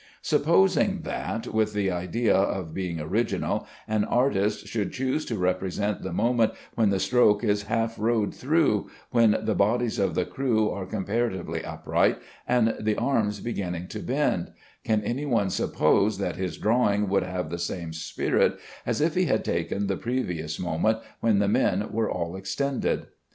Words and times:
Supposing 0.23 1.01
that, 1.03 1.45
with 1.45 1.73
the 1.73 1.91
idea 1.91 2.35
of 2.35 2.73
being 2.73 2.99
original, 2.99 3.67
an 3.87 4.03
artist 4.03 4.65
should 4.65 4.91
choose 4.93 5.25
to 5.25 5.35
represent 5.37 6.01
the 6.01 6.11
moment 6.11 6.53
when 6.73 6.89
the 6.89 6.99
stroke 6.99 7.43
is 7.43 7.65
half 7.69 7.99
rowed 7.99 8.33
through, 8.33 8.89
when 9.11 9.37
the 9.43 9.53
bodies 9.53 9.99
of 9.99 10.15
the 10.15 10.25
crew 10.25 10.71
are 10.71 10.87
comparatively 10.87 11.63
upright, 11.63 12.17
and 12.47 12.73
the 12.79 12.95
arms 12.97 13.41
beginning 13.41 13.87
to 13.89 13.99
bend, 13.99 14.53
can 14.83 15.03
any 15.03 15.27
one 15.27 15.51
suppose 15.51 16.17
that 16.17 16.35
his 16.35 16.57
drawing 16.57 17.07
would 17.07 17.21
have 17.21 17.51
the 17.51 17.59
same 17.59 17.93
spirit 17.93 18.57
as 18.87 19.01
if 19.01 19.13
he 19.13 19.25
had 19.25 19.45
taken 19.45 19.85
the 19.85 19.97
previous 19.97 20.59
moment, 20.59 20.97
when 21.19 21.37
the 21.37 21.47
men 21.47 21.91
were 21.91 22.09
all 22.09 22.35
extended? 22.35 23.05